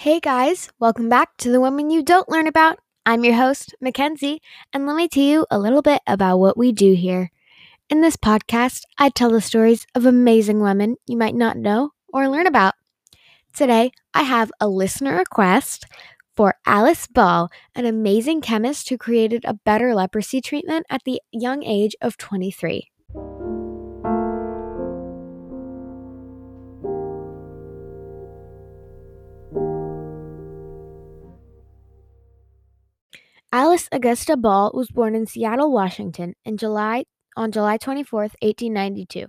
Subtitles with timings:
[0.00, 2.78] Hey guys, welcome back to the Women You Don't Learn About.
[3.04, 4.40] I'm your host, Mackenzie,
[4.72, 7.30] and let me tell you a little bit about what we do here.
[7.90, 12.30] In this podcast, I tell the stories of amazing women you might not know or
[12.30, 12.76] learn about.
[13.54, 15.84] Today, I have a listener request
[16.34, 21.62] for Alice Ball, an amazing chemist who created a better leprosy treatment at the young
[21.62, 22.89] age of 23.
[33.80, 39.26] Alice Augusta Ball was born in Seattle, Washington, in July on July 24, 1892.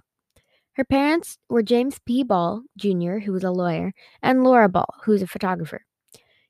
[0.73, 2.21] Her parents were James P.
[2.21, 5.85] Ball, Jr., who was a lawyer, and Laura Ball, who was a photographer.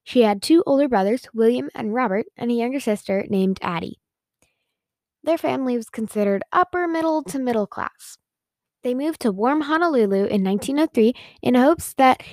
[0.03, 3.99] She had two older brothers, William and Robert, and a younger sister named Addie.
[5.23, 8.17] Their family was considered upper middle to middle class.
[8.83, 12.23] They moved to warm Honolulu in 1903 in hopes that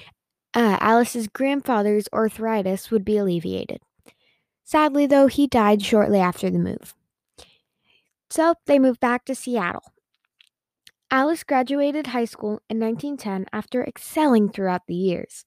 [0.55, 3.81] uh, Alice's grandfather's arthritis would be alleviated.
[4.69, 6.95] Sadly, though, he died shortly after the move.
[8.29, 9.95] So they moved back to Seattle.
[11.11, 15.47] Alice graduated high school in 1910 after excelling throughout the years.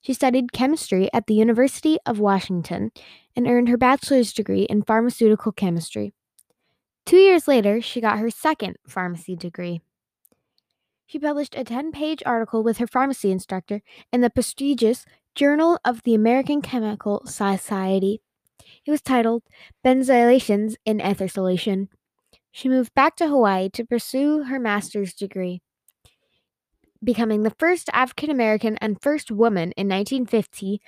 [0.00, 2.90] She studied chemistry at the University of Washington
[3.36, 6.12] and earned her bachelor's degree in pharmaceutical chemistry.
[7.06, 9.82] Two years later, she got her second pharmacy degree.
[11.06, 16.02] She published a 10 page article with her pharmacy instructor in the prestigious Journal of
[16.02, 18.20] the American Chemical Society
[18.88, 19.42] it was titled
[19.84, 21.90] Benzoylations in Ether Solution.
[22.50, 25.60] She moved back to Hawaii to pursue her master's degree,
[27.04, 30.80] becoming the first African American and first woman in 1950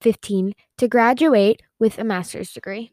[0.00, 2.90] 15 to graduate with a master's degree.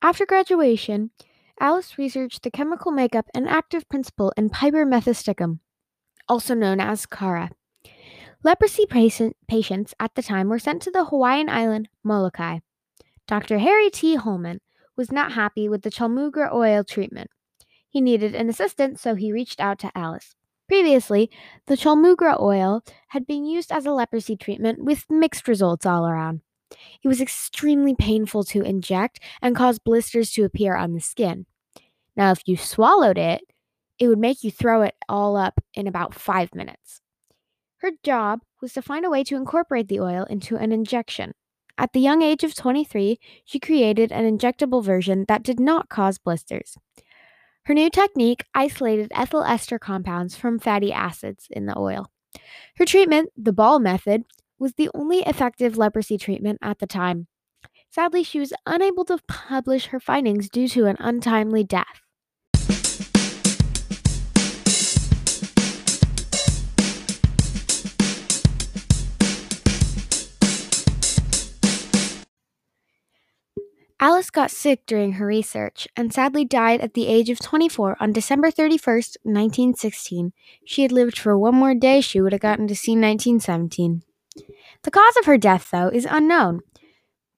[0.00, 1.10] After graduation,
[1.58, 5.58] Alice researched the chemical makeup and active principle in Piper methysticum,
[6.32, 7.50] also known as kava.
[8.42, 12.60] Leprosy patient, patients at the time were sent to the Hawaiian island Molokai.
[13.28, 13.58] Dr.
[13.58, 14.16] Harry T.
[14.16, 14.60] Hollmann
[14.96, 17.30] was not happy with the Chaulmoogra oil treatment.
[17.90, 20.34] He needed an assistant, so he reached out to Alice.
[20.68, 21.30] Previously,
[21.66, 26.40] the Chaulmoogra oil had been used as a leprosy treatment with mixed results all around.
[27.04, 31.44] It was extremely painful to inject and caused blisters to appear on the skin.
[32.16, 33.42] Now, if you swallowed it,
[34.02, 37.00] it would make you throw it all up in about five minutes.
[37.76, 41.34] Her job was to find a way to incorporate the oil into an injection.
[41.78, 46.18] At the young age of 23, she created an injectable version that did not cause
[46.18, 46.76] blisters.
[47.66, 52.10] Her new technique isolated ethyl ester compounds from fatty acids in the oil.
[52.78, 54.24] Her treatment, the ball method,
[54.58, 57.28] was the only effective leprosy treatment at the time.
[57.88, 62.02] Sadly, she was unable to publish her findings due to an untimely death.
[74.02, 78.12] Alice got sick during her research and sadly died at the age of 24 on
[78.12, 80.32] December 31st, 1916.
[80.64, 84.02] She had lived for one more day, she would have gotten to see 1917.
[84.82, 86.62] The cause of her death, though, is unknown,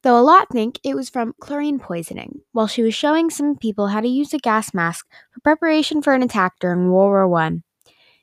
[0.03, 3.88] though a lot think it was from chlorine poisoning while she was showing some people
[3.88, 7.58] how to use a gas mask for preparation for an attack during World War I.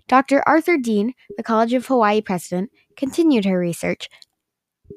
[0.07, 0.41] Dr.
[0.47, 4.09] Arthur Dean, the College of Hawaii president, continued her research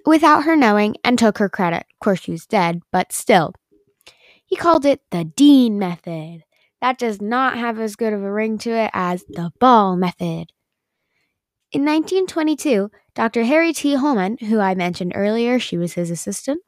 [0.07, 1.87] without her knowing and took her credit.
[1.93, 3.55] Of course, she was dead, but still.
[4.45, 6.45] He called it the Dean method.
[6.81, 10.53] That does not have as good of a ring to it as the Ball method.
[11.73, 13.45] In 1922, Dr.
[13.45, 13.97] Harry T.
[13.97, 16.63] Hollmann, who I mentioned earlier, she was his assistant,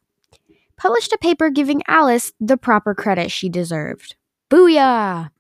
[0.76, 4.16] published a paper giving Alice the proper credit she deserved.
[4.50, 5.31] Booyah!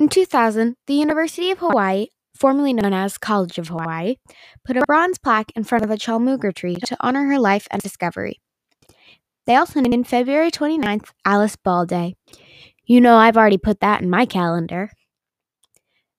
[0.00, 4.16] In 2000, the University of Hawaii, formerly known as College of Hawaii,
[4.64, 7.82] put a bronze plaque in front of a chaulmoogra tree to honor her life and
[7.82, 8.40] discovery.
[9.44, 12.14] They also named February 29th Alice Ball Day.
[12.86, 14.88] You know, I've already put that in my calendar.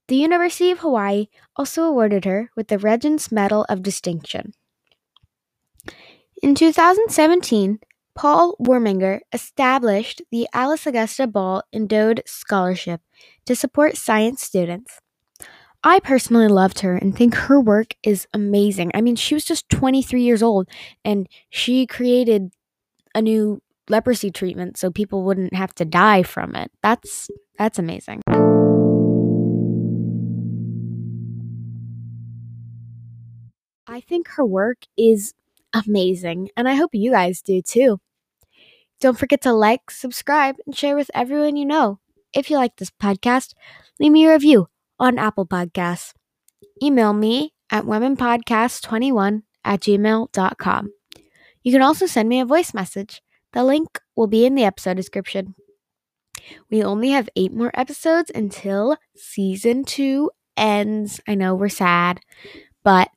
[0.10, 4.54] The University of Hawaii also awarded her with the Regents Medal of Distinction.
[6.44, 7.80] In 2017,
[8.16, 13.02] Paul Wermager established the Alice Augusta Ball Endowed Scholarship
[13.46, 15.00] to support science students.
[15.84, 18.92] I personally loved her and think her work is amazing.
[18.94, 20.70] I mean, she was just 23 years old
[21.04, 22.54] and she created
[23.16, 26.72] a new leprosy treatment so people wouldn't have to die from it.
[26.84, 28.22] That's that's amazing.
[33.88, 35.34] I think her work is
[35.74, 38.00] amazing, and I hope you guys do too.
[39.00, 42.00] Don't forget to like, subscribe, and share with everyone you know.
[42.34, 43.54] If you like this podcast,
[44.00, 44.68] leave me a review
[45.00, 46.14] on Apple Podcasts.
[46.84, 50.90] Email me at womenpodcast21 at gmail.com.
[51.64, 53.22] You can also send me a voice message.
[53.54, 55.56] The link will be in the episode description.
[56.70, 61.20] We only have eight more episodes until season two ends.
[61.28, 62.22] I know we're sad,
[62.84, 63.10] but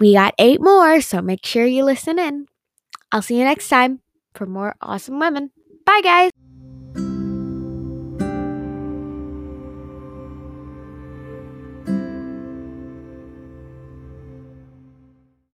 [0.00, 2.46] we got eight more, so make sure you listen in.
[3.12, 4.00] I'll see you next time
[4.34, 5.50] for more awesome women.
[5.86, 6.47] Bye, guys.